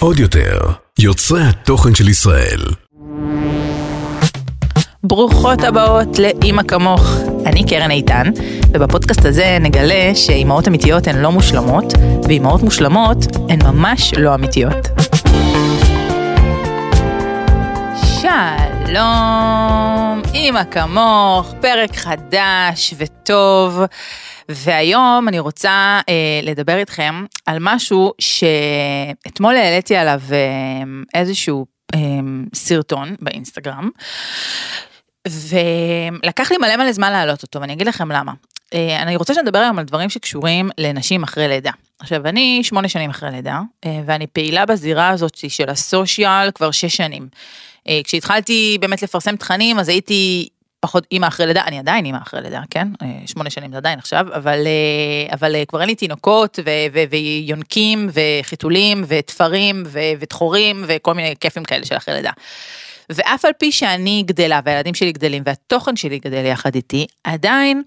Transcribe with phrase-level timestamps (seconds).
[0.00, 0.58] עוד יותר,
[0.98, 2.60] יוצרי התוכן של ישראל.
[5.04, 7.14] ברוכות הבאות לאימא כמוך.
[7.46, 8.30] אני קרן איתן,
[8.70, 11.92] ובפודקאסט הזה נגלה שאימהות אמיתיות הן לא מושלמות,
[12.22, 13.18] ואימהות מושלמות
[13.48, 14.88] הן ממש לא אמיתיות.
[18.20, 23.80] שלום, אימא כמוך, פרק חדש וטוב.
[24.54, 30.38] והיום אני רוצה אה, לדבר איתכם על משהו שאתמול העליתי עליו אה,
[31.20, 32.00] איזשהו אה,
[32.54, 33.90] סרטון באינסטגרם,
[35.28, 38.32] ולקח לי מלא מלא זמן להעלות אותו, ואני אגיד לכם למה.
[38.74, 41.70] אה, אני רוצה שנדבר היום על דברים שקשורים לנשים אחרי לידה.
[41.98, 46.96] עכשיו, אני שמונה שנים אחרי לידה, אה, ואני פעילה בזירה הזאת של הסושיאל כבר שש
[46.96, 47.28] שנים.
[47.88, 50.48] אה, כשהתחלתי באמת לפרסם תכנים, אז הייתי
[50.82, 52.88] פחות אימא אחרי לידה, אני עדיין אימא אחרי לידה, כן?
[53.26, 54.66] שמונה שנים זה עדיין עכשיו, אבל,
[55.32, 61.64] אבל כבר אין לי תינוקות ו, ו, ויונקים וחיתולים ותפרים ו, ותחורים וכל מיני כיפים
[61.64, 62.30] כאלה של אחרי לידה.
[63.10, 67.82] ואף על פי שאני גדלה והילדים שלי גדלים והתוכן שלי גדל יחד איתי, עדיין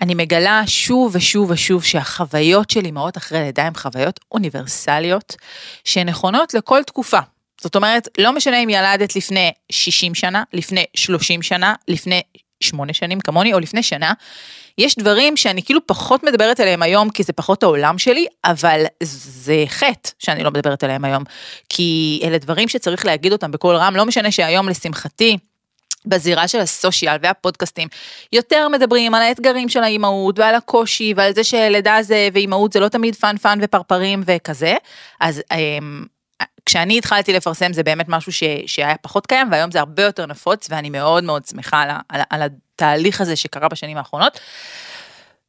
[0.00, 5.36] אני מגלה שוב ושוב ושוב שהחוויות של אימהות אחרי לידה הן חוויות אוניברסליות,
[5.84, 7.18] שנכונות לכל תקופה.
[7.60, 12.22] זאת אומרת, לא משנה אם ילדת לפני 60 שנה, לפני 30 שנה, לפני
[12.60, 14.12] 8 שנים כמוני, או לפני שנה,
[14.78, 19.64] יש דברים שאני כאילו פחות מדברת עליהם היום, כי זה פחות העולם שלי, אבל זה
[19.66, 21.24] חטא שאני לא מדברת עליהם היום.
[21.68, 25.38] כי אלה דברים שצריך להגיד אותם בקול רם, לא משנה שהיום לשמחתי,
[26.06, 27.88] בזירה של ה social והפודקאסטים,
[28.32, 32.88] יותר מדברים על האתגרים של האימהות ועל הקושי ועל זה שלידה זה ואימהות זה לא
[32.88, 34.74] תמיד fun fun ופרפרים וכזה,
[35.20, 36.04] אז אמ,
[36.66, 40.66] כשאני התחלתי לפרסם זה באמת משהו ש, שהיה פחות קיים והיום זה הרבה יותר נפוץ
[40.70, 44.40] ואני מאוד מאוד שמחה על, על, על התהליך הזה שקרה בשנים האחרונות.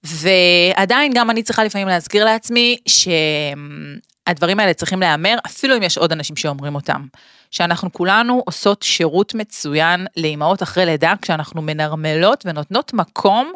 [0.03, 6.11] ועדיין גם אני צריכה לפעמים להזכיר לעצמי שהדברים האלה צריכים להיאמר אפילו אם יש עוד
[6.11, 7.05] אנשים שאומרים אותם.
[7.51, 13.53] שאנחנו כולנו עושות שירות מצוין לאימהות אחרי לידה כשאנחנו מנרמלות ונותנות מקום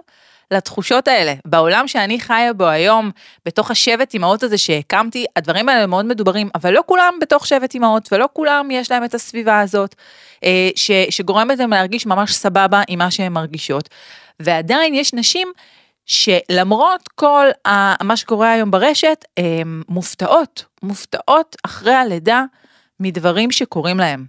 [0.52, 1.34] לתחושות האלה.
[1.46, 3.12] בעולם שאני חיה בו היום,
[3.46, 8.14] בתוך השבט אימהות הזה שהקמתי, הדברים האלה מאוד מדוברים, אבל לא כולם בתוך שבט אימהות,
[8.14, 9.96] ולא כולם יש להם את הסביבה הזאת,
[10.44, 13.90] אה, ש, שגורמת להם להרגיש ממש סבבה עם מה שהן מרגישות.
[14.40, 15.48] ועדיין יש נשים
[16.06, 17.48] שלמרות כל
[18.04, 19.26] מה שקורה היום ברשת,
[19.90, 22.44] מופתעות, מופתעות אחרי הלידה
[23.00, 24.26] מדברים שקורים להם.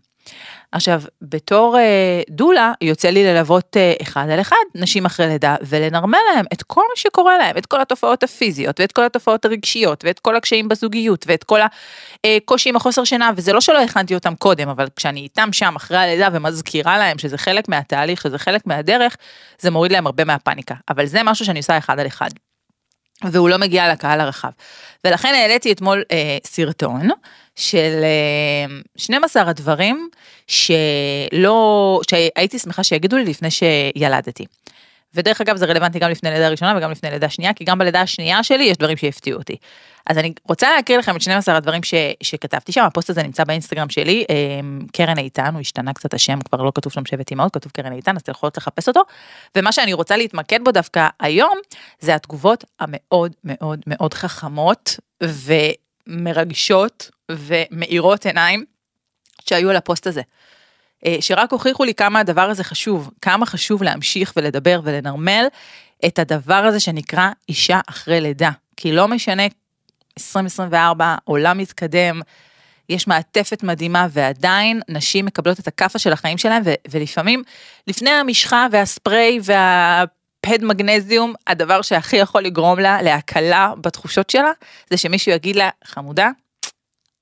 [0.72, 6.18] עכשיו, בתור אה, דולה, יוצא לי ללוות אה, אחד על אחד נשים אחרי לידה, ולנרמל
[6.34, 10.18] להם את כל מה שקורה להם, את כל התופעות הפיזיות, ואת כל התופעות הרגשיות, ואת
[10.18, 11.60] כל הקשיים בזוגיות, ואת כל
[12.26, 15.98] הקושי עם החוסר שינה, וזה לא שלא הכנתי אותם קודם, אבל כשאני איתם שם אחרי
[15.98, 19.16] הלידה ומזכירה להם שזה חלק מהתהליך, שזה חלק מהדרך,
[19.58, 20.74] זה מוריד להם הרבה מהפאניקה.
[20.88, 22.30] אבל זה משהו שאני עושה אחד על אחד.
[23.24, 24.50] והוא לא מגיע לקהל הרחב.
[25.04, 27.08] ולכן העליתי אתמול אה, סרטון
[27.56, 30.08] של אה, 12 הדברים
[30.46, 34.44] שלא, שהייתי שמחה שיגידו לי לפני שילדתי.
[35.14, 38.00] ודרך אגב זה רלוונטי גם לפני לידה ראשונה וגם לפני לידה שנייה, כי גם בלידה
[38.00, 39.56] השנייה שלי יש דברים שהפתיעו אותי.
[40.06, 43.88] אז אני רוצה להקריא לכם את 12 הדברים ש, שכתבתי שם, הפוסט הזה נמצא באינסטגרם
[43.88, 44.36] שלי, אה,
[44.92, 48.16] קרן איתן, הוא השתנה קצת השם, כבר לא כתוב שם שבט אמהות, כתוב קרן איתן,
[48.16, 49.00] אז אתם יכולות לחפש אותו.
[49.56, 51.58] ומה שאני רוצה להתמקד בו דווקא היום,
[52.00, 54.96] זה התגובות המאוד מאוד מאוד חכמות
[56.08, 58.64] ומרגשות ומאירות עיניים
[59.48, 60.22] שהיו על הפוסט הזה.
[61.06, 65.44] אה, שרק הוכיחו לי כמה הדבר הזה חשוב, כמה חשוב להמשיך ולדבר ולנרמל
[66.06, 68.50] את הדבר הזה שנקרא אישה אחרי לידה.
[68.76, 69.42] כי לא משנה
[70.18, 72.20] 2024, עולם מתקדם,
[72.88, 77.42] יש מעטפת מדהימה ועדיין נשים מקבלות את הכאפה של החיים שלהם ו- ולפעמים
[77.86, 84.50] לפני המשחה והספרי והפד מגנזיום, הדבר שהכי יכול לגרום לה להקלה בתחושות שלה,
[84.90, 86.30] זה שמישהו יגיד לה, חמודה,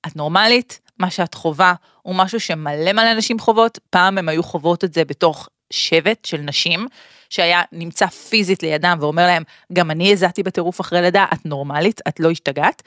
[0.07, 4.85] את נורמלית, מה שאת חווה הוא משהו שמלא מלא נשים חוות, פעם הם היו חוות
[4.85, 6.87] את זה בתוך שבט של נשים,
[7.31, 12.21] שהיה נמצא פיזית לידם ואומר להם, גם אני הזעתי בטירוף אחרי לידה, את נורמלית, את
[12.21, 12.83] לא השתגעת.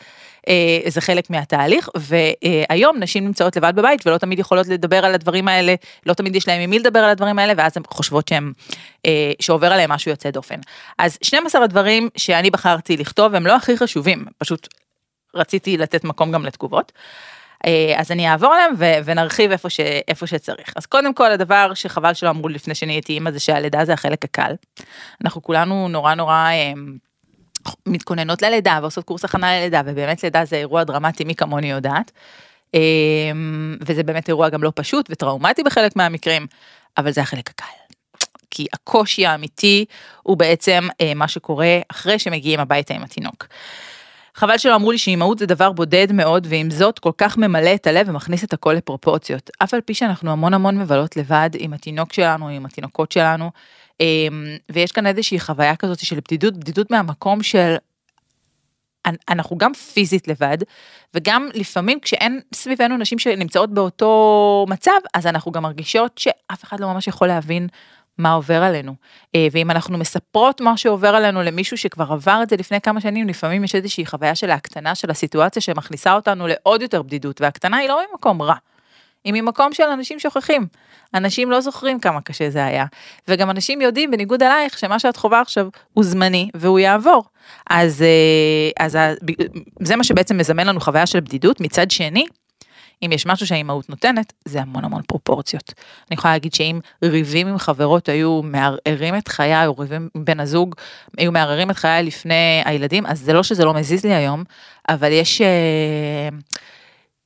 [0.48, 5.48] אה, זה חלק מהתהליך, והיום נשים נמצאות לבד בבית ולא תמיד יכולות לדבר על הדברים
[5.48, 5.76] האלה,
[6.06, 8.54] לא תמיד יש להם עם מי לדבר על הדברים האלה, ואז הן חושבות שהם,
[9.06, 10.60] אה, שעובר עליהם משהו יוצא דופן.
[10.98, 14.68] אז 12 הדברים שאני בחרתי לכתוב הם לא הכי חשובים, פשוט
[15.36, 16.92] רציתי לתת מקום גם לתגובות.
[17.66, 18.74] אה, אז אני אעבור עליהם
[19.06, 20.74] ונרחיב איפה, ש- איפה שצריך.
[20.76, 24.26] אז קודם כל הדבר שחבל שלא אמרו לפני שאני הייתי אימא זה שהלידה זה החלק
[24.26, 24.54] הקל.
[25.24, 26.72] אנחנו כולנו נורא נורא אה,
[27.86, 32.12] מתכוננות ללידה ועושות קורס הכנה ללידה ובאמת לידה זה אירוע דרמטי מי כמוני יודעת.
[32.76, 32.80] אה,
[33.82, 36.48] וזה באמת אירוע גם לא פשוט וטראומטי בחלק מהמקרים,
[36.98, 37.66] אבל זה החלק הקל.
[38.52, 39.86] כי הקושי האמיתי
[40.24, 43.48] הוא בעצם מה שקורה אחרי שמגיעים הביתה עם התינוק.
[44.36, 47.88] חבל שלא אמרו לי שאימהות זה דבר בודד מאוד, ועם זאת כל כך ממלא את
[47.88, 49.50] הלב ומכניס את הכל לפרופורציות.
[49.64, 53.52] אף על פי שאנחנו המון המון מבלות לבד עם התינוק שלנו, עם התינוקות שלנו,
[54.00, 57.76] אמ, ויש כאן איזושהי חוויה כזאת של בדידות, בדידות מהמקום של
[59.30, 60.58] אנחנו גם פיזית לבד,
[61.14, 66.94] וגם לפעמים כשאין סביבנו נשים שנמצאות באותו מצב, אז אנחנו גם מרגישות שאף אחד לא
[66.94, 67.68] ממש יכול להבין
[68.18, 68.96] מה עובר עלינו.
[69.36, 73.28] אה, ואם אנחנו מספרות מה שעובר עלינו למישהו שכבר עבר את זה לפני כמה שנים,
[73.28, 77.90] לפעמים יש איזושהי חוויה של ההקטנה של הסיטואציה שמכניסה אותנו לעוד יותר בדידות, והקטנה היא
[77.90, 78.56] לא ממקום רע.
[79.24, 80.68] היא ממקום של אנשים שוכחים.
[81.14, 82.86] אנשים לא זוכרים כמה קשה זה היה.
[83.28, 87.24] וגם אנשים יודעים, בניגוד אלייך, שמה שאת חווה עכשיו הוא זמני והוא יעבור.
[87.70, 88.98] אז, אה, אז
[89.80, 91.62] זה מה שבעצם מזמן לנו חוויה של בדידות.
[91.62, 92.26] מצד שני,
[93.06, 95.74] אם יש משהו שהאימהות נותנת, זה המון המון פרופורציות.
[96.10, 100.40] אני יכולה להגיד שאם ריבים עם חברות היו מערערים את חיי, או ריבים עם בן
[100.40, 100.76] הזוג,
[101.18, 104.44] היו מערערים את חיי לפני הילדים, אז זה לא שזה לא מזיז לי היום,
[104.90, 106.30] אבל יש, אה,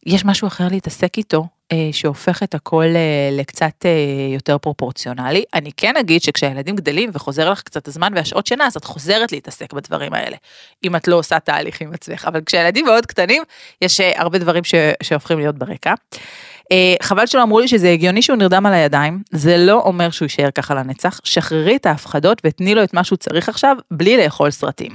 [0.06, 1.48] יש משהו אחר להתעסק איתו,
[1.92, 3.90] שהופך את הכל אה, לקצת אה,
[4.34, 5.44] יותר פרופורציונלי.
[5.54, 9.74] אני כן אגיד שכשהילדים גדלים וחוזר לך קצת הזמן והשעות שינה, אז את חוזרת להתעסק
[9.74, 10.38] בדברים האלה,
[10.84, 12.26] אם את לא עושה תהליך עם עצמך.
[12.26, 13.44] אבל כשהילדים מאוד קטנים,
[13.82, 14.76] יש הרבה דברים ש...
[15.04, 15.94] שהופכים להיות ברקע.
[17.02, 20.52] חבל שלא אמרו לי שזה הגיוני שהוא נרדם על הידיים, זה לא אומר שהוא יישאר
[20.52, 24.92] ככה לנצח, שחררי את ההפחדות ותני לו את מה שהוא צריך עכשיו, בלי לאכול סרטים.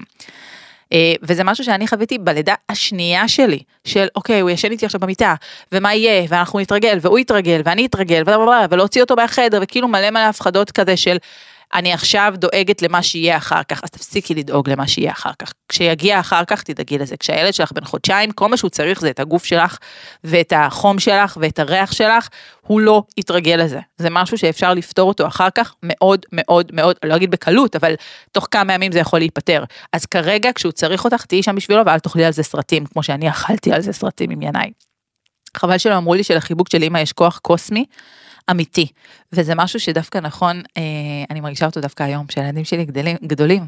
[0.93, 5.35] אה, וזה משהו שאני חוויתי בלידה השנייה שלי, של אוקיי, הוא ישן איתי עכשיו במיטה,
[5.73, 8.23] ומה יהיה, ואנחנו נתרגל, והוא יתרגל, ואני אתרגל,
[8.71, 11.17] ולהוציא אותו מהחדר, וכאילו מלא מלא הפחדות כזה של
[11.75, 15.53] אני עכשיו דואגת למה שיהיה אחר כך, אז תפסיקי לדאוג למה שיהיה אחר כך.
[15.69, 17.17] כשיגיע אחר כך, תדאגי לזה.
[17.17, 19.79] כשהילד שלך בן חודשיים, כל מה שהוא צריך זה את הגוף שלך,
[20.25, 22.29] ואת החום שלך, ואת הריח שלך,
[22.61, 23.81] הוא לא יתרגל לזה.
[23.97, 27.95] זה משהו שאפשר לפתור אותו אחר כך, מאוד מאוד מאוד, לא אגיד בקלות, אבל
[28.33, 29.65] תוך כמה ימים זה יכול להיפתר.
[29.93, 33.31] אז כרגע, כשהוא צריך אותך, תהיי שם בשבילו, ואל תאכלי על זה סרטים, כמו שאני
[33.31, 34.71] אכלתי על זה סרטים עם ינאי.
[35.57, 37.85] חבל שלא אמרו לי שלחיבוק של אמא יש כוח קוסמי.
[38.51, 38.87] אמיתי.
[39.33, 40.83] וזה משהו שדווקא נכון, אה,
[41.31, 43.67] אני מרגישה אותו דווקא היום, שהילדים שלי גדלים, גדולים,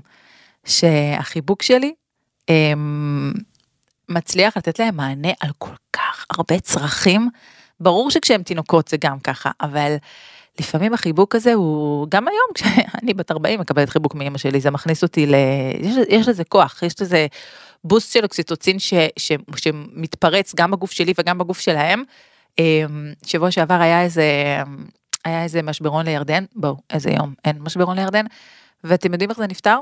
[0.65, 1.95] שהחיבוק שלי
[2.51, 2.73] אה,
[4.09, 7.29] מצליח לתת להם מענה על כל כך הרבה צרכים.
[7.81, 9.97] ברור שכשהם תינוקות זה גם ככה, אבל
[10.61, 15.03] לפעמים החיבוק הזה הוא גם היום כשאני בת 40 מקבלת חיבוק מאמא שלי זה מכניס
[15.03, 15.35] אותי ל...
[15.81, 17.27] יש, יש לזה כוח יש לזה
[17.85, 22.05] בוסט של אוקסיטוצין ש, ש, שמתפרץ גם בגוף שלי וגם בגוף שלהם אמ,
[23.27, 24.25] שבוע שעבר היה איזה,
[25.25, 28.25] היה איזה משברון לירדן, בואו, איזה יום, אין משברון לירדן,
[28.85, 29.79] ואתם יודעים איך זה נפתר?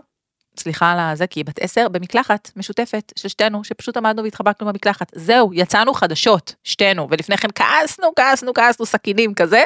[0.58, 5.12] סליחה על זה, כי היא בת עשר, במקלחת משותפת של שתינו, שפשוט עמדנו והתחבקנו במקלחת.
[5.14, 9.62] זהו, יצאנו חדשות, שתינו, ולפני כן כעסנו, כעסנו, כעסנו, סכינים כזה.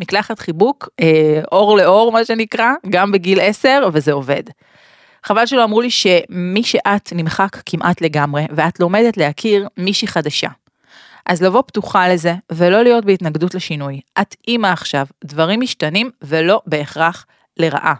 [0.00, 4.42] מקלחת חיבוק, אה, אור לאור מה שנקרא, גם בגיל עשר, וזה עובד.
[5.24, 10.48] חבל שלא אמרו לי שמי שאת נמחק כמעט לגמרי, ואת לומדת להכיר מישהי חדשה.
[11.30, 14.00] אז לבוא פתוחה לזה, ולא להיות בהתנגדות לשינוי.
[14.20, 17.94] את אימא עכשיו, דברים משתנים, ולא בהכרח לרעה.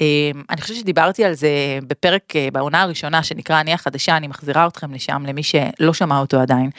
[0.00, 1.48] אמ, אני חושבת שדיברתי על זה
[1.86, 6.40] בפרק אה, בעונה הראשונה שנקרא אני החדשה, אני מחזירה אתכם לשם למי שלא שמע אותו
[6.40, 6.70] עדיין.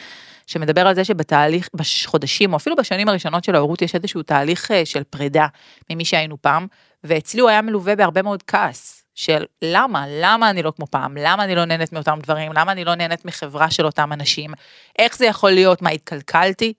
[0.48, 4.86] שמדבר על זה שבתהליך, בחודשים או אפילו בשנים הראשונות של ההורות יש איזשהו תהליך אה,
[4.86, 5.48] של פרידה
[5.90, 6.68] ממי שהיינו פעם,
[7.04, 9.05] ואצלי הוא היה מלווה בהרבה מאוד כעס.
[9.16, 12.86] של למה, למה אני לא כמו פעם, למה אני לא נהנית מאותם דברים, למה אני
[12.86, 14.52] לא נהנית מחברה של אותם אנשים,
[15.00, 16.74] איך זה יכול להיות, מה התקלקלתי?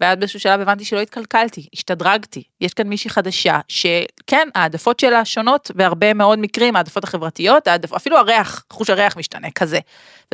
[0.00, 5.70] ואז באיזשהו שלב הבנתי שלא התקלקלתי, השתדרגתי, יש כאן מישהי חדשה, שכן, העדפות שלה שונות
[5.74, 7.92] בהרבה מאוד מקרים, העדפות החברתיות, העדפ...
[7.92, 9.78] אפילו הריח, חוש הריח משתנה כזה.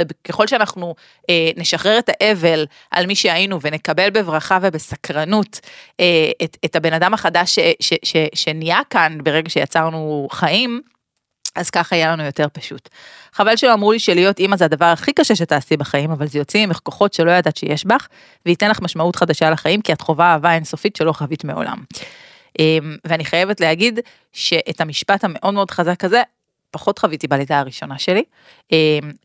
[0.01, 0.95] וככל שאנחנו
[1.31, 5.61] אה, נשחרר את האבל על מי שהיינו ונקבל בברכה ובסקרנות
[6.01, 10.81] אה, את, את הבן אדם החדש ש, ש, ש, שנהיה כאן ברגע שיצרנו חיים,
[11.57, 12.89] אז ככה יהיה לנו יותר פשוט.
[13.33, 16.67] חבל שלא אמרו לי שלהיות אימא זה הדבר הכי קשה שתעשי בחיים, אבל זה יוציא
[16.67, 18.07] ממך כוחות שלא ידעת שיש בך,
[18.47, 21.79] וייתן לך משמעות חדשה לחיים, כי את חווה אהבה אינסופית שלא חווית מעולם.
[22.59, 24.01] אמ, ואני חייבת להגיד
[24.33, 26.23] שאת המשפט המאוד מאוד חזק הזה,
[26.71, 28.23] פחות חוויתי בלידה הראשונה שלי.
[28.73, 28.77] אמ,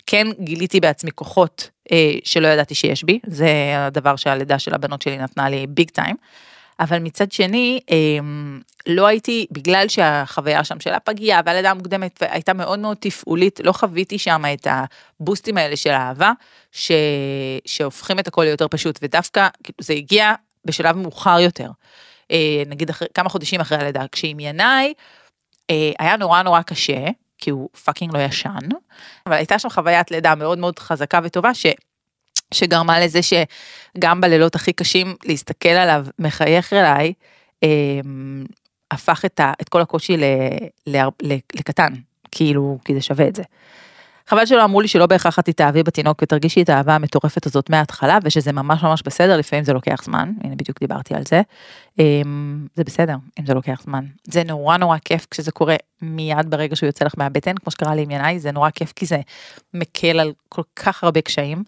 [0.08, 5.18] כן גיליתי בעצמי כוחות אה, שלא ידעתי שיש בי, זה הדבר שהלידה של הבנות שלי
[5.18, 6.16] נתנה לי big time.
[6.82, 12.80] אבל מצד שני, אמ, לא הייתי, בגלל שהחוויה שם של הפגייה והלידה המוקדמת הייתה מאוד
[12.80, 16.32] מאוד תפעולית, לא חוויתי שם את הבוסטים האלה של האהבה,
[16.72, 16.92] ש...
[17.66, 20.34] שהופכים את הכל ליותר פשוט, ודווקא כאילו, זה הגיע
[20.66, 21.70] בשלב מאוחר יותר.
[22.32, 24.94] אה, נגיד אחרי, כמה חודשים אחרי הלידה, כשעם ינאי
[25.70, 27.06] אה, היה נורא נורא קשה,
[27.38, 28.70] כי הוא fucking לא ישן,
[29.26, 31.66] אבל הייתה שם חוויית לידה מאוד מאוד חזקה וטובה, ש...
[32.53, 37.13] שגרמה לזה שגם בלילות הכי קשים להסתכל עליו מחייך אליי,
[37.63, 37.70] אה,
[38.91, 40.24] הפך את, ה, את כל הקושי ל,
[40.88, 41.93] ל, ל, לקטן,
[42.31, 43.43] כאילו, כי זה שווה את זה.
[44.27, 48.17] חבל שלא אמרו לי שלא בהכרח את תתאהבי בתינוק ותרגישי את האהבה המטורפת הזאת מההתחלה
[48.24, 51.41] ושזה ממש ממש בסדר, לפעמים זה לוקח זמן, הנה בדיוק דיברתי על זה.
[52.00, 54.05] אמ, זה בסדר אם זה לוקח זמן.
[54.24, 58.01] זה נורא נורא כיף כשזה קורה מיד ברגע שהוא יוצא לך מהבטן, כמו שקרה לי
[58.01, 59.17] עם ינאי, זה נורא כיף כי זה
[59.74, 61.63] מקל על כל כך הרבה קשיים,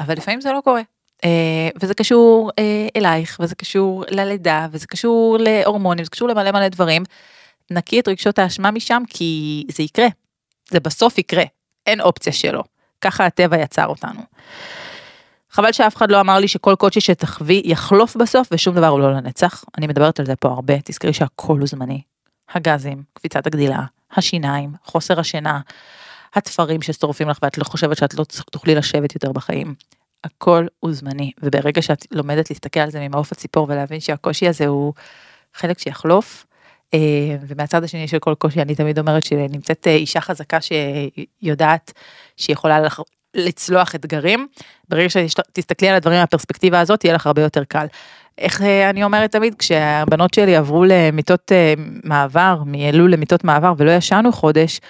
[0.00, 0.82] אבל לפעמים זה לא קורה.
[1.24, 6.68] אה, וזה קשור אה, אלייך, וזה קשור ללידה, וזה קשור להורמונים, זה קשור למלא מלא
[6.68, 7.02] דברים.
[7.70, 10.06] נקי את רגשות האשמה משם כי זה יקרה,
[10.70, 11.44] זה בסוף יקרה,
[11.86, 12.62] אין אופציה שלא.
[13.00, 14.20] ככה הטבע יצר אותנו.
[15.50, 19.12] חבל שאף אחד לא אמר לי שכל קושי שתחווי יחלוף בסוף ושום דבר הוא לא
[19.12, 19.64] לנצח.
[19.78, 22.02] אני מדברת על זה פה הרבה, תזכרי שהכל הוא זמני.
[22.54, 23.80] הגזים, קפיצת הגדילה,
[24.16, 25.60] השיניים, חוסר השינה,
[26.34, 29.74] התפרים ששורפים לך ואת לא חושבת שאת לא תוכלי לשבת יותר בחיים.
[30.24, 34.92] הכל הוא זמני, וברגע שאת לומדת להסתכל על זה ממעוף הציפור ולהבין שהקושי הזה הוא
[35.54, 36.46] חלק שיחלוף,
[36.94, 36.98] אה,
[37.48, 41.92] ומהצד השני של כל קושי אני תמיד אומרת שנמצאת אה, אישה חזקה שיודעת
[42.36, 42.78] שהיא יכולה
[43.34, 44.46] לצלוח אתגרים,
[44.88, 47.86] ברגע שתסתכלי על הדברים מהפרספקטיבה הזאת יהיה לך הרבה יותר קל.
[48.38, 51.52] איך אה, אני אומרת תמיד כשהבנות שלי עברו למיטות
[52.04, 54.80] מעבר, מאלול למיטות מעבר ולא ישנו חודש,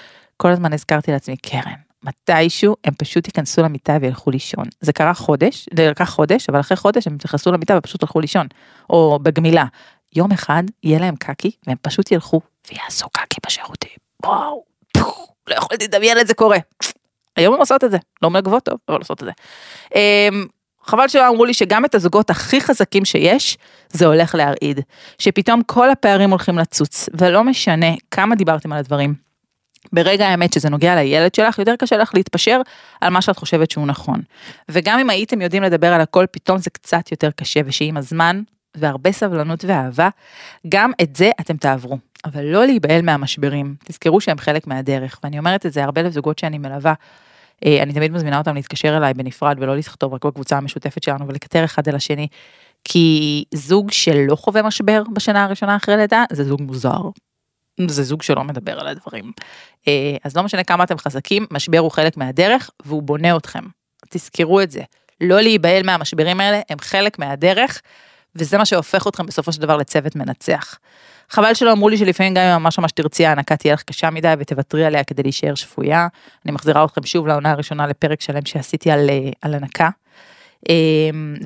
[0.45, 1.75] כל הזמן הזכרתי לעצמי קרן.
[2.03, 4.65] מתישהו הם פשוט ייכנסו למיטה וילכו לישון.
[4.81, 8.47] זה קרה חודש, זה לקח חודש, אבל אחרי חודש הם נכנסו למיטה ופשוט הלכו לישון,
[8.91, 9.65] או בגמילה.
[10.17, 13.91] יום אחד יהיה להם קקי והם פשוט ילכו ויעשו קקי בשירותים.
[14.25, 14.65] וואו,
[15.49, 16.59] לא יכולתי לדמיין את זה קורה.
[17.37, 19.33] היום הם עושות את זה, לא מגבות טוב, אבל עושות את זה.
[19.95, 20.47] אמ,
[20.85, 23.59] חבל שלא אמרו לי שגם את הזוגות הכי חזקים שיש,
[23.93, 24.81] זה הולך להרעיד.
[25.19, 29.24] שפתאום כל הפערים הולכים לצוץ, ולא משנה כמה דיברתם על הדברים.
[29.93, 32.61] ברגע האמת שזה נוגע לילד שלך, יותר קשה לך להתפשר
[33.01, 34.21] על מה שאת חושבת שהוא נכון.
[34.69, 38.43] וגם אם הייתם יודעים לדבר על הכל, פתאום זה קצת יותר קשה, ושעם הזמן
[38.77, 40.09] והרבה סבלנות ואהבה,
[40.69, 41.99] גם את זה אתם תעברו.
[42.25, 46.59] אבל לא להיבהל מהמשברים, תזכרו שהם חלק מהדרך, ואני אומרת את זה הרבה לזוגות שאני
[46.59, 46.95] מלווה.
[47.65, 51.65] אה, אני תמיד מזמינה אותם להתקשר אליי בנפרד ולא לכתוב רק בקבוצה המשותפת שלנו ולקטר
[51.65, 52.29] אחד אל השני.
[52.85, 57.01] כי זוג שלא חווה משבר בשנה הראשונה אחרי לידה זה זוג מוזר.
[57.89, 59.33] זה זוג שלא מדבר על הדברים.
[59.89, 63.65] אה, אז לא משנה כמה אתם חזקים, משבר הוא חלק מהדרך והוא בונה אתכם.
[64.11, 64.83] תזכרו את זה.
[65.21, 67.81] לא להיבהל מהמשברים האלה, הם חלק מהדרך,
[68.37, 70.79] וזה מה שהופך אתכם בסופו של דבר לצוות מנצח.
[71.31, 74.35] חבל שלא אמרו לי שלפעמים גם אם ממש ממש תרצי ההנקה תהיה לך קשה מדי
[74.39, 76.09] ותוותרי עליה כדי להישאר שפויה.
[76.45, 79.89] אני מחזירה אתכם שוב לעונה הראשונה לפרק שלם שעשיתי על, אה, על הנקה.
[80.69, 80.75] אה,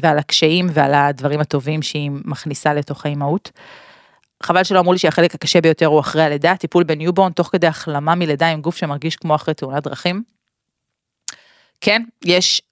[0.02, 3.50] ועל הקשיים ועל הדברים הטובים שהיא מכניסה לתוך האימהות.
[4.42, 7.66] חבל שלא אמרו לי שהחלק הקשה ביותר הוא אחרי הלידה, טיפול ב newborn תוך כדי
[7.66, 10.22] החלמה מלידה עם גוף שמרגיש כמו אחרי תאונת דרכים.
[11.80, 12.62] כן, יש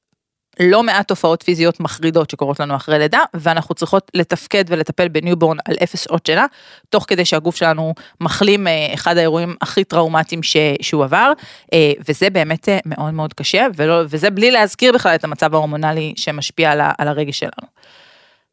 [0.60, 5.56] לא מעט תופעות פיזיות מחרידות שקורות לנו אחרי לידה, ואנחנו צריכות לתפקד ולטפל ב newborn
[5.64, 6.46] על אפס שעות שינה,
[6.90, 11.32] תוך כדי שהגוף שלנו מחלים אה, אחד האירועים הכי טראומטיים ש, שהוא עבר,
[11.72, 16.14] אה, וזה באמת אה, מאוד מאוד קשה, ולא, וזה בלי להזכיר בכלל את המצב ההורמונלי
[16.16, 17.68] שמשפיע על, על הרגש שלנו.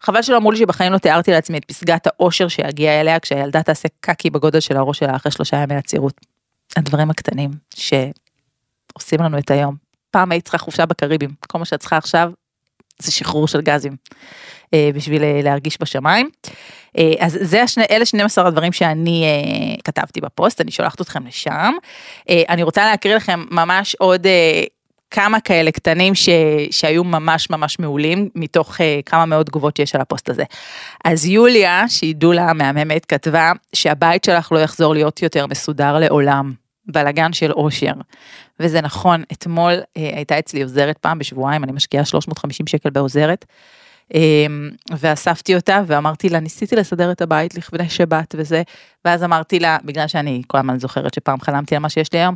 [0.03, 3.87] חבל שלא אמרו לי שבחיים לא תיארתי לעצמי את פסגת האושר שיגיע אליה כשהילדה תעשה
[3.99, 6.13] קקי בגודל של הראש שלה אחרי שלושה ימי עצירות.
[6.75, 9.75] הדברים הקטנים שעושים לנו את היום.
[10.11, 12.31] פעם היית צריכה חופשה בקריבים, כל מה שאת צריכה עכשיו
[12.99, 13.95] זה שחרור של גזים
[14.73, 16.29] אה, בשביל אה, להרגיש בשמיים.
[16.97, 21.73] אה, אז זה השני, אלה 12 הדברים שאני אה, כתבתי בפוסט, אני שולחת אתכם לשם.
[22.29, 24.63] אה, אני רוצה להקריא לכם ממש עוד אה,
[25.13, 26.29] כמה כאלה קטנים ש,
[26.71, 30.43] שהיו ממש ממש מעולים מתוך uh, כמה מאות תגובות שיש על הפוסט הזה.
[31.05, 36.53] אז יוליה, שהיא דולה מהממת, כתבה שהבית שלך לא יחזור להיות יותר מסודר לעולם.
[36.85, 37.93] בלאגן של אושר.
[38.59, 43.45] וזה נכון, אתמול uh, הייתה אצלי עוזרת פעם בשבועיים, אני משקיעה 350 שקל בעוזרת.
[44.11, 44.15] Um,
[44.97, 48.61] ואספתי אותה ואמרתי לה, ניסיתי לסדר את הבית לכבדי שבת וזה,
[49.05, 52.35] ואז אמרתי לה, בגלל שאני כל הזמן זוכרת שפעם חלמתי על מה שיש לי היום,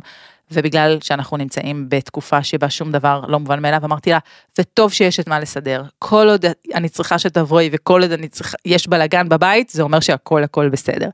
[0.50, 4.18] ובגלל שאנחנו נמצאים בתקופה שבה שום דבר לא מובן מאליו, אמרתי לה,
[4.58, 5.82] וטוב שיש את מה לסדר.
[5.98, 6.44] כל עוד
[6.74, 11.08] אני צריכה שתבואי וכל עוד אני צריכה, יש בלאגן בבית, זה אומר שהכל הכל בסדר.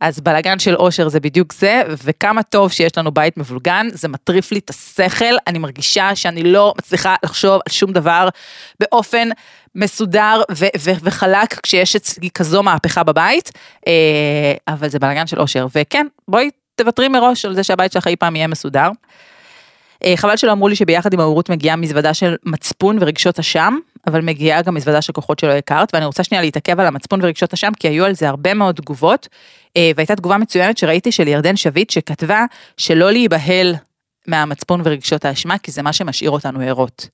[0.00, 4.52] אז בלאגן של אושר זה בדיוק זה, וכמה טוב שיש לנו בית מבולגן, זה מטריף
[4.52, 8.28] לי את השכל, אני מרגישה שאני לא מצליחה לחשוב על שום דבר
[8.80, 9.28] באופן
[9.74, 13.50] מסודר ו- ו- וחלק כשיש אצלי כזו מהפכה בבית,
[13.86, 13.92] אה,
[14.68, 18.36] אבל זה בלאגן של אושר, וכן, בואי תוותרי מראש על זה שהבית שלך אי פעם
[18.36, 18.88] יהיה מסודר.
[20.04, 24.20] אה, חבל שלא אמרו לי שביחד עם ההורות מגיעה מזוודה של מצפון ורגשות אשם, אבל
[24.20, 27.72] מגיעה גם מזוודה של כוחות שלא הכרת, ואני רוצה שנייה להתעכב על המצפון ורגשות אשם,
[27.80, 29.28] כי היו על זה הרבה מאוד תגובות,
[29.76, 32.44] אה, והייתה תגובה מצוינת שראיתי של ירדן שביט, שכתבה
[32.76, 33.74] שלא להיבהל
[34.26, 37.08] מהמצפון ורגשות האשמה, כי זה מה שמשאיר אותנו ערות.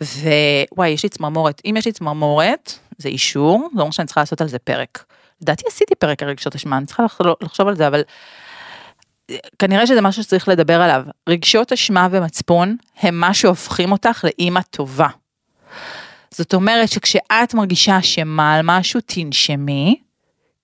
[0.00, 1.62] ווואי, יש לי צמרמורת.
[1.64, 5.04] אם יש לי צמרמורת, זה אישור, זה אומר שאני צריכה לעשות על זה פרק.
[5.42, 7.02] לדעתי עשיתי פרק על רגשות אשמה, אני צריכה
[7.40, 8.02] לחשוב על זה, אבל
[9.58, 11.02] כנראה שזה משהו שצריך לדבר עליו.
[11.28, 15.08] רגשות אשמה ומצפון הם מה שהופכים אותך לאימא טובה.
[16.30, 19.96] זאת אומרת שכשאת מרגישה אשמה על משהו, תנשמי,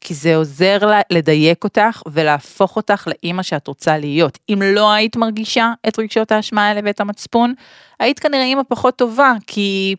[0.01, 0.79] כי זה עוזר
[1.11, 4.39] לדייק אותך ולהפוך אותך לאימא שאת רוצה להיות.
[4.49, 7.55] אם לא היית מרגישה את רגשות האשמה האלה ואת המצפון,
[8.01, 9.97] היית כנראה אימא פחות טובה, כי...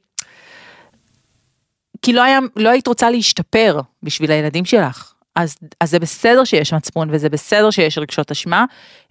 [2.02, 5.14] כי לא, היה, לא היית רוצה להשתפר בשביל הילדים שלך.
[5.36, 8.66] אז, אז זה בסדר שיש מצפון וזה בסדר שיש רגשות אשמה,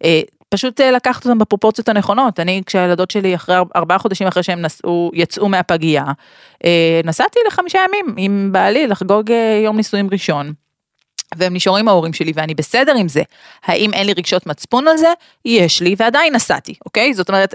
[0.04, 0.20] אה,
[0.52, 2.40] פשוט אה, לקחת אותם בפרופורציות הנכונות.
[2.40, 6.04] אני, כשהילדות שלי אחרי ארבעה חודשים אחרי שהם נסעו, יצאו מהפגייה,
[6.64, 10.52] אה, נסעתי לחמישה ימים עם בעלי לחגוג אה, יום נישואים ראשון.
[11.36, 13.22] והם נשארו עם ההורים שלי ואני בסדר עם זה.
[13.64, 15.12] האם אין לי רגשות מצפון על זה?
[15.44, 17.14] יש לי ועדיין נסעתי, אוקיי?
[17.14, 17.54] זאת אומרת,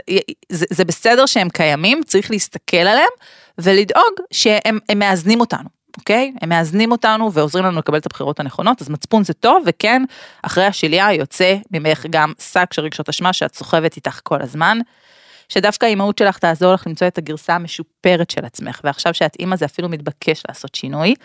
[0.49, 3.09] זה, זה בסדר שהם קיימים, צריך להסתכל עליהם
[3.57, 5.76] ולדאוג שהם מאזנים אותנו.
[5.97, 6.33] אוקיי?
[6.41, 10.03] הם מאזנים אותנו ועוזרים לנו לקבל את הבחירות הנכונות, אז מצפון זה טוב, וכן,
[10.41, 14.79] אחרי השליה יוצא ממך גם שק של רגשות אשמה שאת סוחבת איתך כל הזמן.
[15.49, 19.65] שדווקא האימהות שלך תעזור לך למצוא את הגרסה המשופרת של עצמך, ועכשיו שאת אימא זה
[19.65, 21.15] אפילו מתבקש לעשות שינוי.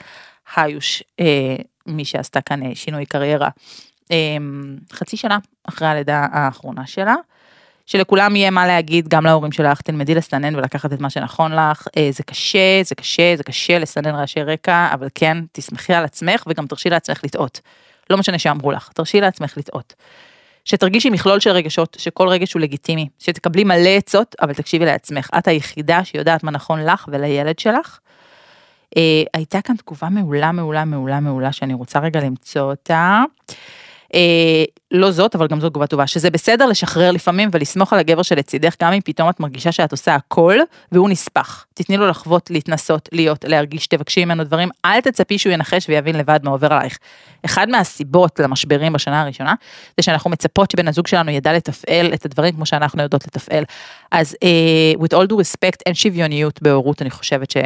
[0.57, 3.49] היוש, אה, מי שעשתה כאן אה, שינוי קריירה,
[4.12, 4.37] אה,
[4.93, 7.14] חצי שנה אחרי הלידה האחרונה שלה.
[7.87, 12.09] שלכולם יהיה מה להגיד, גם להורים שלך, תלמדי לסנן ולקחת את מה שנכון לך, אה,
[12.12, 16.67] זה קשה, זה קשה, זה קשה לסנן רעשי רקע, אבל כן, תסמכי על עצמך וגם
[16.67, 17.61] תרשי לעצמך לטעות.
[18.11, 19.95] לא משנה שאמרו לך, תרשי לעצמך לטעות.
[20.65, 25.49] שתרגישי מכלול של רגשות, שכל רגש הוא לגיטימי, שתקבלי מלא עצות, אבל תקשיבי לעצמך, את
[25.49, 27.99] היחידה שיודעת מה נכון לך ולילד שלך.
[28.97, 33.23] אה, הייתה כאן תגובה מעולה, מעולה, מעולה, מעולה, שאני רוצה רגע למצוא אותה.
[34.15, 38.23] אה, לא זאת, אבל גם זו תגובה טובה, שזה בסדר לשחרר לפעמים ולסמוך על הגבר
[38.23, 40.57] שלצידך, גם אם פתאום את מרגישה שאת עושה הכל,
[40.93, 41.65] והוא נספח.
[41.75, 46.41] תתני לו לחוות, להתנסות, להיות, להרגיש, תבקשי ממנו דברים, אל תצפי שהוא ינחש ויבין לבד
[46.43, 46.99] מה עובר עלייך.
[47.45, 49.55] אחד מהסיבות למשברים בשנה הראשונה,
[49.97, 53.65] זה שאנחנו מצפות שבן הזוג שלנו ידע לתפעל את הדברים כמו שאנחנו יודעות לתפעל.
[54.11, 57.57] אז uh, with all due respect, אין שוויוניות בהורות, אני חושבת ש...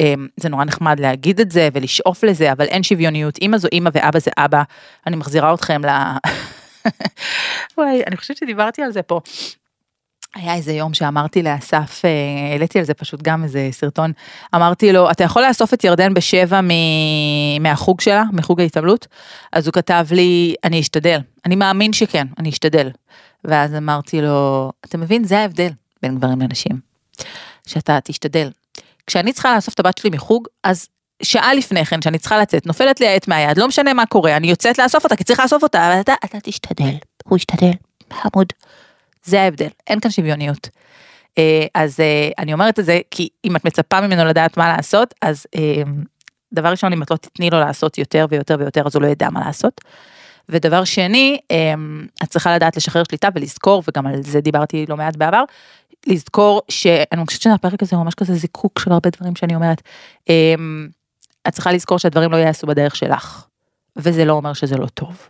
[0.00, 3.90] אמ, זה נורא נחמד להגיד את זה ולשאוף לזה, אבל אין שוויוניות, אמא זו אמא
[3.92, 4.62] ואבא זה אבא,
[5.06, 5.88] אני מחזירה אתכם ל...
[7.78, 9.20] וואי, אני חושבת שדיברתי על זה פה.
[10.34, 12.10] היה איזה יום שאמרתי לאסף, אה,
[12.52, 14.12] העליתי על זה פשוט גם איזה סרטון,
[14.54, 16.68] אמרתי לו, אתה יכול לאסוף את ירדן בשבע מ...
[17.60, 19.06] מהחוג שלה, מחוג ההתעמלות?
[19.52, 22.90] אז הוא כתב לי, אני אשתדל, אני מאמין שכן, אני אשתדל.
[23.44, 25.70] ואז אמרתי לו, אתה מבין, זה ההבדל
[26.02, 26.80] בין גברים לנשים,
[27.66, 28.50] שאתה תשתדל.
[29.06, 30.88] כשאני צריכה לאסוף את הבת שלי מחוג, אז
[31.22, 34.50] שעה לפני כן, שאני צריכה לצאת, נופלת לי העט מהיד, לא משנה מה קורה, אני
[34.50, 37.72] יוצאת לאסוף אותה, כי צריך לאסוף אותה, אבל אתה, אתה תשתדל, הוא ישתדל,
[38.12, 38.46] חמוד.
[39.24, 40.68] זה ההבדל, אין כאן שוויוניות.
[41.38, 45.14] אה, אז אה, אני אומרת את זה, כי אם את מצפה ממנו לדעת מה לעשות,
[45.22, 45.82] אז אה,
[46.52, 49.30] דבר ראשון, אם את לא תתני לו לעשות יותר ויותר ויותר, אז הוא לא ידע
[49.30, 49.80] מה לעשות.
[50.48, 51.38] ודבר שני,
[52.22, 55.44] את צריכה לדעת לשחרר שליטה ולזכור, וגם על זה דיברתי לא מעט בעבר,
[56.06, 59.82] לזכור שאני חושבת שהפרק הזה הוא ממש כזה זיקוק של הרבה דברים שאני אומרת.
[61.48, 63.46] את צריכה לזכור שהדברים לא יעשו בדרך שלך,
[63.96, 65.28] וזה לא אומר שזה לא טוב.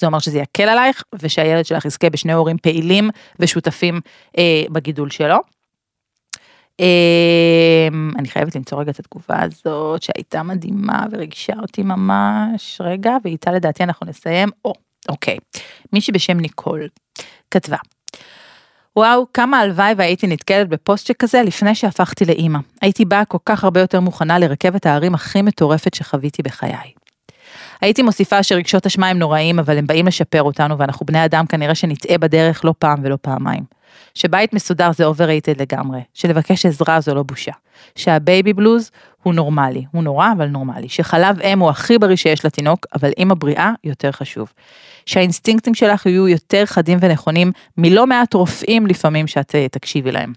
[0.00, 4.00] זה אומר שזה יקל עלייך ושהילד שלך יזכה בשני הורים פעילים ושותפים
[4.38, 5.36] אה, בגידול שלו.
[6.80, 13.52] אה, אני חייבת למצוא רגע את התגובה הזאת שהייתה מדהימה וריגשה אותי ממש רגע ואיתה
[13.52, 14.48] לדעתי אנחנו נסיים.
[14.64, 14.72] או,
[15.08, 15.36] אוקיי,
[15.92, 16.88] מישהי בשם ניקול
[17.50, 17.76] כתבה.
[18.96, 22.58] וואו, כמה הלוואי והייתי נתקלת בפוסט שכזה לפני שהפכתי לאימא.
[22.82, 26.92] הייתי באה כל כך הרבה יותר מוכנה לרכבת ההרים הכי מטורפת שחוויתי בחיי.
[27.80, 31.74] הייתי מוסיפה שרגשות אשמה הם נוראים, אבל הם באים לשפר אותנו, ואנחנו בני אדם כנראה
[31.74, 33.64] שנטעה בדרך לא פעם ולא פעמיים.
[34.14, 37.52] שבית מסודר זה overrated לגמרי, שלבקש עזרה זו לא בושה.
[37.96, 38.90] שה baby blues
[39.22, 40.88] הוא נורמלי, הוא נורא אבל נורמלי.
[40.88, 44.52] שחלב אם הוא הכי בריא שיש לתינוק, אבל אימא בריאה יותר חשוב.
[45.06, 50.32] שהאינסטינקטים שלך יהיו יותר חדים ונכונים מלא מעט רופאים לפעמים שאת אה, תקשיבי להם.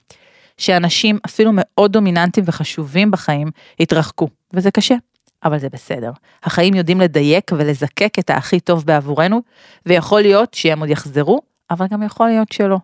[0.58, 4.96] שאנשים אפילו מאוד דומיננטיים וחשובים בחיים יתרחקו, וזה קשה,
[5.44, 6.12] אבל זה בסדר.
[6.44, 9.42] החיים יודעים לדייק ולזקק את הכי טוב בעבורנו,
[9.86, 11.42] ויכול להיות שהם עוד יחזרו,
[11.72, 12.78] אבל גם יכול להיות שלא.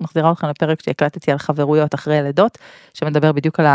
[0.00, 2.58] מחזירה אתכם לפרק שהקלטתי על חברויות אחרי לידות,
[2.94, 3.66] שמדבר בדיוק על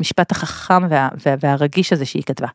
[0.00, 2.48] המשפט החכם וה, וה, והרגיש הזה שהיא כתבה.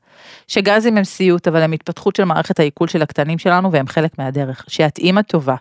[0.47, 4.65] שגזים הם סיוט, אבל הם התפתחות של מערכת העיכול של הקטנים שלנו והם חלק מהדרך.
[4.67, 5.55] שאת אימא טובה,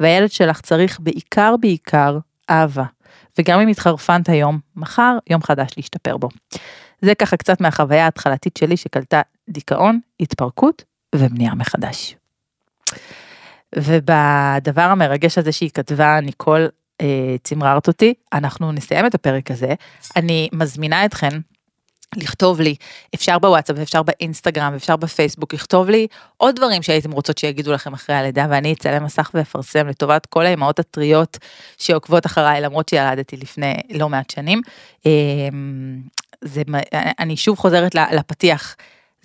[0.00, 2.18] והילד שלך צריך בעיקר בעיקר
[2.50, 2.84] אהבה.
[3.38, 6.28] וגם אם התחרפנת היום, מחר יום חדש להשתפר בו.
[7.02, 10.84] זה ככה קצת מהחוויה ההתחלתית שלי שקלטה דיכאון, התפרקות
[11.14, 12.16] ובנייה מחדש.
[13.74, 16.68] ובדבר המרגש הזה שהיא כתבה, ניקול
[17.00, 19.74] אה, צמררת אותי, אנחנו נסיים את הפרק הזה.
[20.16, 21.38] אני מזמינה אתכן
[22.16, 22.74] לכתוב לי,
[23.14, 28.16] אפשר בוואטסאפ, אפשר באינסטגרם, אפשר בפייסבוק, לכתוב לי עוד דברים שהייתם רוצות שיגידו לכם אחרי
[28.16, 31.38] הלידה, ואני אצלם מסך ואפרסם לטובת כל האימהות הטריות
[31.78, 34.60] שעוקבות אחריי, למרות שילדתי לפני לא מעט שנים.
[35.06, 36.00] אמ,
[36.44, 36.62] זה,
[37.18, 38.76] אני שוב חוזרת לפתיח.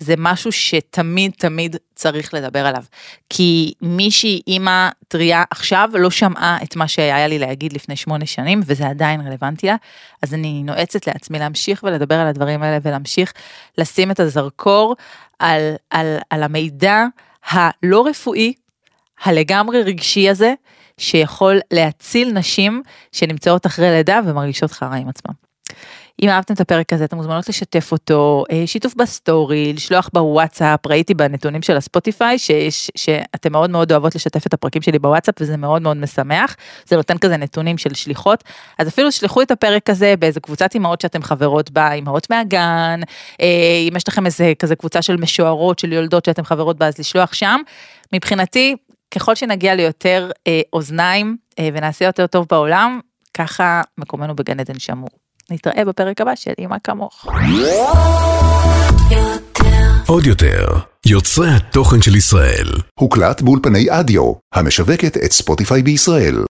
[0.02, 2.84] זה משהו שתמיד תמיד צריך לדבר עליו.
[3.30, 8.60] כי מישהי, אימא טריה עכשיו, לא שמעה את מה שהיה לי להגיד לפני שמונה שנים,
[8.66, 9.76] וזה עדיין רלוונטי לה,
[10.22, 13.32] אז אני נועצת לעצמי להמשיך ולדבר על הדברים האלה, ולהמשיך
[13.78, 14.96] לשים את הזרקור
[15.38, 17.04] על, על, על המידע
[17.48, 18.52] הלא רפואי,
[19.24, 20.54] הלגמרי רגשי הזה,
[20.98, 25.34] שיכול להציל נשים שנמצאות אחרי לידה ומרגישות חרא עם עצמם.
[26.22, 31.14] אם אהבתם את הפרק הזה אתם מוזמנות לשתף אותו, אה, שיתוף בסטורי, לשלוח בוואטסאפ, ראיתי
[31.14, 35.82] בנתונים של הספוטיפיי שיש, שאתם מאוד מאוד אוהבות לשתף את הפרקים שלי בוואטסאפ וזה מאוד
[35.82, 38.44] מאוד משמח, זה נותן כזה נתונים של שליחות,
[38.78, 43.00] אז אפילו שלחו את הפרק הזה באיזה קבוצת אימהות שאתם חברות בה, אימהות מהגן,
[43.40, 46.98] אה, אם יש לכם איזה כזה קבוצה של משוערות, של יולדות שאתם חברות בה, אז
[46.98, 47.60] לשלוח שם.
[48.12, 48.76] מבחינתי,
[49.14, 53.00] ככל שנגיע ליותר אה, אוזניים ונעשה יותר טוב בעולם,
[53.34, 55.08] ככה מקומנו בגן עדן שמור.
[55.52, 57.26] נתראה בפרק הבא של אמא כמוך.
[60.06, 60.66] עוד יותר,
[61.06, 62.66] יוצרי התוכן של ישראל.
[63.00, 66.44] הוקלט באולפני אדיו, המשווקת את ספוטיפיי בישראל.